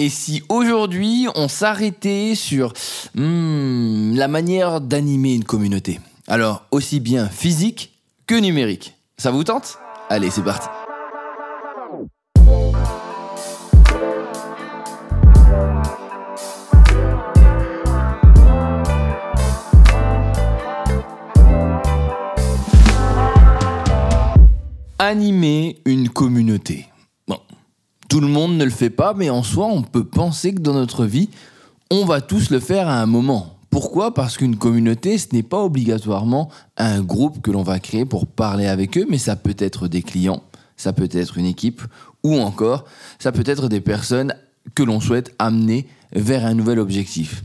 [0.00, 2.72] Et si aujourd'hui on s'arrêtait sur
[3.16, 8.94] hmm, la manière d'animer une communauté Alors aussi bien physique que numérique.
[9.16, 9.78] Ça vous tente?
[10.08, 10.68] Allez, c'est parti.
[25.00, 26.87] Animer une communauté.
[28.08, 30.72] Tout le monde ne le fait pas, mais en soi, on peut penser que dans
[30.72, 31.28] notre vie,
[31.90, 33.58] on va tous le faire à un moment.
[33.68, 34.14] Pourquoi?
[34.14, 38.66] Parce qu'une communauté, ce n'est pas obligatoirement un groupe que l'on va créer pour parler
[38.66, 40.42] avec eux, mais ça peut être des clients,
[40.78, 41.82] ça peut être une équipe,
[42.24, 42.86] ou encore,
[43.18, 44.34] ça peut être des personnes
[44.74, 47.44] que l'on souhaite amener vers un nouvel objectif.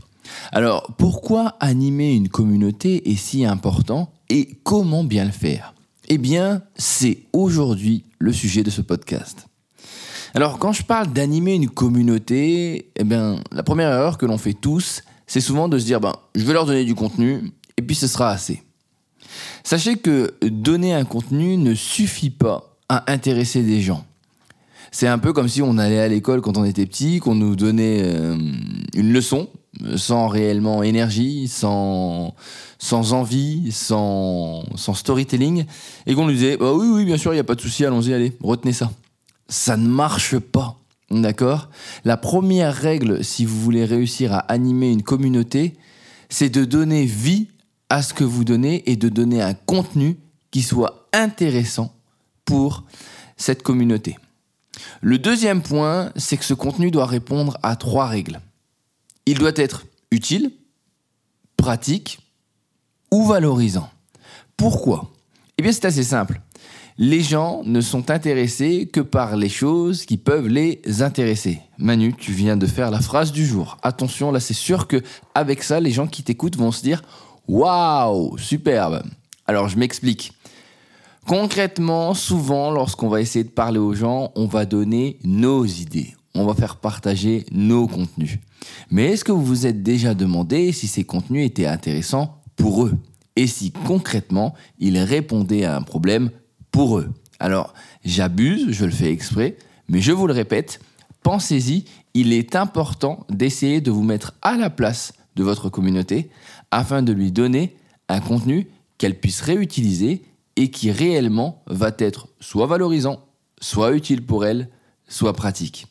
[0.50, 5.74] Alors, pourquoi animer une communauté est si important et comment bien le faire?
[6.08, 9.46] Eh bien, c'est aujourd'hui le sujet de ce podcast.
[10.36, 14.52] Alors, quand je parle d'animer une communauté, eh bien, la première erreur que l'on fait
[14.52, 17.94] tous, c'est souvent de se dire, ben, je vais leur donner du contenu, et puis
[17.94, 18.64] ce sera assez.
[19.62, 24.04] Sachez que donner un contenu ne suffit pas à intéresser des gens.
[24.90, 27.54] C'est un peu comme si on allait à l'école quand on était petit, qu'on nous
[27.54, 28.36] donnait euh,
[28.94, 29.48] une leçon,
[29.96, 32.34] sans réellement énergie, sans,
[32.78, 35.64] sans envie, sans, sans storytelling,
[36.06, 37.84] et qu'on nous disait bah oui, oui, bien sûr, il n'y a pas de souci,
[37.84, 38.90] allons-y, allez, retenez ça.
[39.48, 40.78] Ça ne marche pas,
[41.10, 41.68] d'accord?
[42.04, 45.76] La première règle, si vous voulez réussir à animer une communauté,
[46.28, 47.48] c'est de donner vie
[47.90, 50.16] à ce que vous donnez et de donner un contenu
[50.50, 51.94] qui soit intéressant
[52.44, 52.84] pour
[53.36, 54.16] cette communauté.
[55.00, 58.40] Le deuxième point, c'est que ce contenu doit répondre à trois règles.
[59.26, 60.52] Il doit être utile,
[61.56, 62.20] pratique
[63.10, 63.90] ou valorisant.
[64.56, 65.12] Pourquoi?
[65.58, 66.40] Eh bien c'est assez simple.
[66.96, 71.60] Les gens ne sont intéressés que par les choses qui peuvent les intéresser.
[71.78, 73.78] Manu, tu viens de faire la phrase du jour.
[73.82, 75.02] Attention, là c'est sûr que
[75.34, 77.02] avec ça, les gens qui t'écoutent vont se dire
[77.48, 79.02] Waouh, superbe.
[79.46, 80.32] Alors je m'explique.
[81.26, 86.44] Concrètement, souvent, lorsqu'on va essayer de parler aux gens, on va donner nos idées on
[86.44, 88.38] va faire partager nos contenus.
[88.90, 92.94] Mais est-ce que vous vous êtes déjà demandé si ces contenus étaient intéressants pour eux?
[93.36, 96.30] Et si concrètement, ils répondaient à un problème
[96.74, 97.08] pour eux
[97.38, 97.72] Alors,
[98.04, 99.56] j'abuse, je le fais exprès,
[99.88, 100.80] mais je vous le répète,
[101.22, 106.30] pensez-y, il est important d'essayer de vous mettre à la place de votre communauté
[106.72, 107.76] afin de lui donner
[108.08, 108.66] un contenu
[108.98, 110.24] qu'elle puisse réutiliser
[110.56, 113.24] et qui réellement va être soit valorisant,
[113.60, 114.68] soit utile pour elle,
[115.06, 115.86] soit pratique.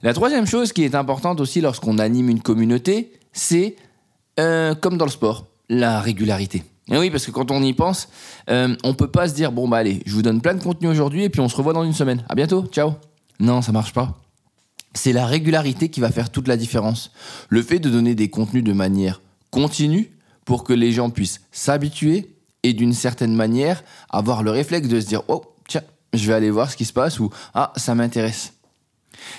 [0.00, 3.76] La troisième chose qui est importante aussi lorsqu'on anime une communauté, c'est,
[4.40, 6.62] euh, comme dans le sport, la régularité.
[6.90, 8.08] Et oui, parce que quand on y pense,
[8.48, 10.88] euh, on peut pas se dire, bon bah allez, je vous donne plein de contenu
[10.88, 12.24] aujourd'hui et puis on se revoit dans une semaine.
[12.28, 12.94] À bientôt, ciao.
[13.40, 14.14] Non, ça marche pas.
[14.94, 17.10] C'est la régularité qui va faire toute la différence.
[17.48, 19.20] Le fait de donner des contenus de manière
[19.50, 20.10] continue
[20.44, 25.06] pour que les gens puissent s'habituer et d'une certaine manière avoir le réflexe de se
[25.06, 25.82] dire, oh tiens,
[26.12, 28.54] je vais aller voir ce qui se passe ou ah ça m'intéresse.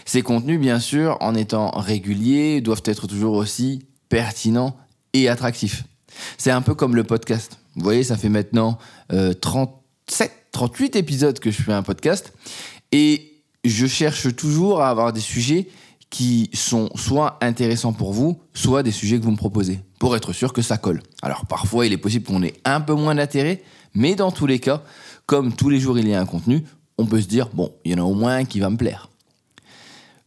[0.06, 4.78] Ces contenus, bien sûr, en étant réguliers, doivent être toujours aussi pertinents
[5.14, 5.86] et attractifs.
[6.38, 7.60] C'est un peu comme le podcast.
[7.76, 8.78] Vous voyez, ça fait maintenant
[9.10, 12.34] 37, euh, 38 épisodes que je fais un podcast
[12.92, 15.68] et je cherche toujours à avoir des sujets
[16.10, 20.34] qui sont soit intéressants pour vous, soit des sujets que vous me proposez, pour être
[20.34, 21.02] sûr que ça colle.
[21.22, 23.62] Alors parfois, il est possible qu'on ait un peu moins d'intérêt,
[23.94, 24.84] mais dans tous les cas,
[25.26, 26.64] comme tous les jours il y a un contenu,
[26.98, 28.78] on peut se dire, bon, il y en a au moins un qui va me
[28.78, 29.10] plaire.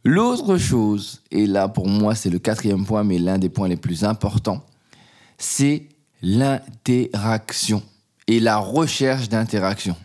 [0.05, 3.77] L'autre chose, et là pour moi c'est le quatrième point, mais l'un des points les
[3.77, 4.63] plus importants,
[5.41, 5.89] c'est
[6.23, 7.83] l'interaction
[8.29, 9.97] et la recherche d'interaction.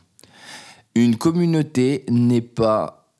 [0.96, 3.12] Une communauté n'est pas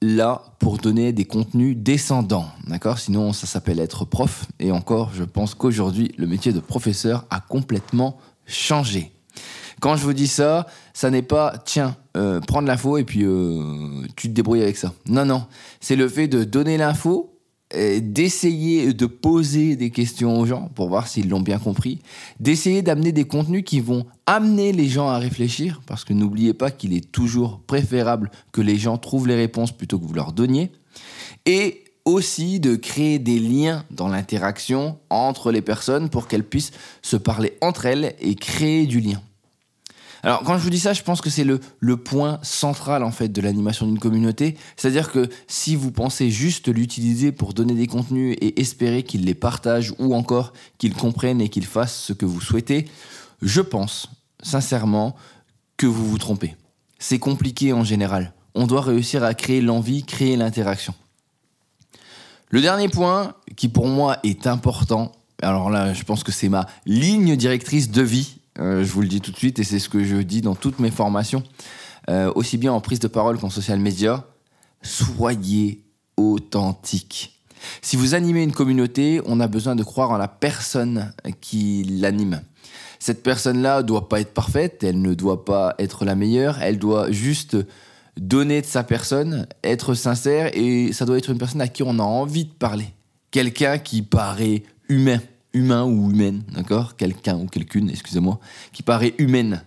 [0.00, 2.98] là pour donner des contenus descendants, d'accord?
[2.98, 7.40] Sinon ça s'appelle être prof, et encore je pense qu'aujourd'hui le métier de professeur a
[7.40, 9.12] complètement changé.
[9.80, 14.02] Quand je vous dis ça, ça n'est pas tiens, euh, prendre l'info et puis euh,
[14.16, 14.92] tu te débrouilles avec ça.
[15.06, 15.46] Non, non.
[15.80, 17.37] C'est le fait de donner l'info,
[17.74, 22.00] d'essayer de poser des questions aux gens pour voir s'ils l'ont bien compris,
[22.40, 26.70] d'essayer d'amener des contenus qui vont amener les gens à réfléchir, parce que n'oubliez pas
[26.70, 30.72] qu'il est toujours préférable que les gens trouvent les réponses plutôt que vous leur donniez,
[31.44, 36.72] et aussi de créer des liens dans l'interaction entre les personnes pour qu'elles puissent
[37.02, 39.20] se parler entre elles et créer du lien.
[40.22, 43.10] Alors quand je vous dis ça, je pense que c'est le, le point central en
[43.10, 44.56] fait de l'animation d'une communauté.
[44.76, 49.34] C'est-à-dire que si vous pensez juste l'utiliser pour donner des contenus et espérer qu'ils les
[49.34, 52.88] partagent ou encore qu'ils comprennent et qu'ils fassent ce que vous souhaitez,
[53.42, 54.08] je pense
[54.42, 55.14] sincèrement
[55.76, 56.56] que vous vous trompez.
[56.98, 58.32] C'est compliqué en général.
[58.54, 60.94] On doit réussir à créer l'envie, créer l'interaction.
[62.50, 65.12] Le dernier point qui pour moi est important,
[65.42, 69.08] alors là je pense que c'est ma ligne directrice de vie, euh, je vous le
[69.08, 71.42] dis tout de suite et c'est ce que je dis dans toutes mes formations,
[72.10, 74.24] euh, aussi bien en prise de parole qu'en social media,
[74.82, 75.84] soyez
[76.16, 77.40] authentique.
[77.82, 82.40] Si vous animez une communauté, on a besoin de croire en la personne qui l'anime.
[82.98, 87.10] Cette personne-là doit pas être parfaite, elle ne doit pas être la meilleure, elle doit
[87.10, 87.56] juste
[88.16, 91.98] donner de sa personne, être sincère et ça doit être une personne à qui on
[91.98, 92.86] a envie de parler.
[93.30, 95.20] Quelqu'un qui paraît humain,
[95.52, 96.96] humain ou humaine, d'accord?
[96.96, 98.38] Quelqu'un ou quelqu'une, excusez-moi,
[98.72, 99.62] qui paraît humaine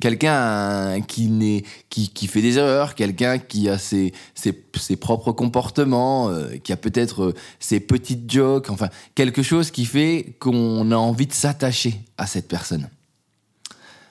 [0.00, 6.56] quelqu'un qui, qui, qui fait des erreurs, quelqu'un qui a ses, ses, propres comportements, euh,
[6.62, 11.26] qui a peut-être euh, ses petites jokes, enfin quelque chose qui fait qu'on a envie
[11.26, 12.88] de s'attacher à cette personne.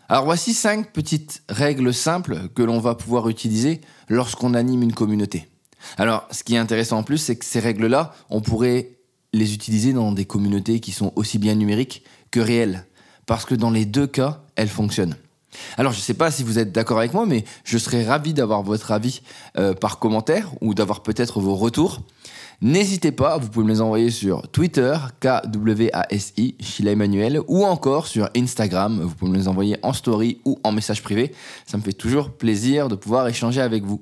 [0.07, 5.47] Alors voici cinq petites règles simples que l'on va pouvoir utiliser lorsqu'on anime une communauté.
[5.97, 8.89] Alors ce qui est intéressant en plus, c'est que ces règles-là, on pourrait
[9.35, 12.85] les utiliser dans des communautés qui sont aussi bien numériques que réelles.
[13.25, 15.15] Parce que dans les deux cas, elles fonctionnent.
[15.77, 18.33] Alors je ne sais pas si vous êtes d'accord avec moi, mais je serais ravi
[18.33, 19.21] d'avoir votre avis
[19.57, 22.01] euh, par commentaire ou d'avoir peut-être vos retours.
[22.61, 28.29] N'hésitez pas, vous pouvez me les envoyer sur Twitter, KWASI, Sheila Emmanuel, ou encore sur
[28.35, 31.33] Instagram, vous pouvez me les envoyer en story ou en message privé.
[31.65, 34.01] Ça me fait toujours plaisir de pouvoir échanger avec vous.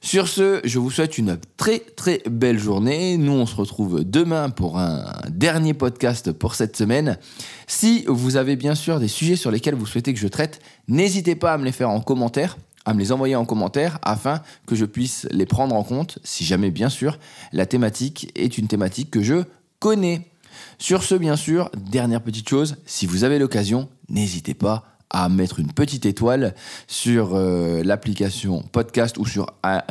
[0.00, 3.18] Sur ce, je vous souhaite une très très belle journée.
[3.18, 7.18] Nous, on se retrouve demain pour un dernier podcast pour cette semaine.
[7.66, 11.34] Si vous avez bien sûr des sujets sur lesquels vous souhaitez que je traite, n'hésitez
[11.34, 14.74] pas à me les faire en commentaire à me les envoyer en commentaire afin que
[14.74, 17.18] je puisse les prendre en compte si jamais bien sûr
[17.52, 19.44] la thématique est une thématique que je
[19.78, 20.30] connais.
[20.78, 25.58] Sur ce bien sûr, dernière petite chose, si vous avez l'occasion, n'hésitez pas à mettre
[25.58, 26.54] une petite étoile
[26.86, 29.46] sur euh, l'application podcast ou sur,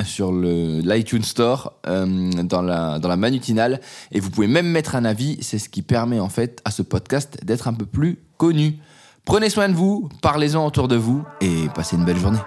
[0.06, 3.82] sur l'iTunes Store euh, dans, la, dans la manutinale.
[4.12, 6.82] Et vous pouvez même mettre un avis, c'est ce qui permet en fait à ce
[6.82, 8.78] podcast d'être un peu plus connu.
[9.26, 12.40] Prenez soin de vous, parlez-en autour de vous et passez une belle journée.